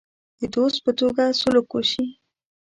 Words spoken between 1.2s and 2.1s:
سلوک وشي.